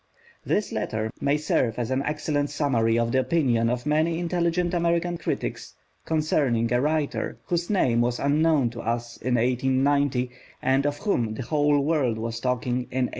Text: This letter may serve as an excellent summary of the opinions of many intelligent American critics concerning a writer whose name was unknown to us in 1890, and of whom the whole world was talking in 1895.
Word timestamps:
This 0.43 0.71
letter 0.71 1.11
may 1.21 1.37
serve 1.37 1.77
as 1.77 1.91
an 1.91 2.01
excellent 2.01 2.49
summary 2.49 2.97
of 2.97 3.11
the 3.11 3.19
opinions 3.19 3.69
of 3.69 3.85
many 3.85 4.17
intelligent 4.17 4.73
American 4.73 5.15
critics 5.19 5.75
concerning 6.05 6.73
a 6.73 6.81
writer 6.81 7.37
whose 7.45 7.69
name 7.69 8.01
was 8.01 8.17
unknown 8.19 8.71
to 8.71 8.81
us 8.81 9.17
in 9.17 9.35
1890, 9.35 10.31
and 10.59 10.87
of 10.87 10.97
whom 10.97 11.35
the 11.35 11.43
whole 11.43 11.79
world 11.81 12.17
was 12.17 12.39
talking 12.39 12.87
in 12.89 13.05
1895. 13.09 13.09